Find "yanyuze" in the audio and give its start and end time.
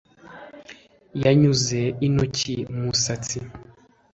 1.23-1.79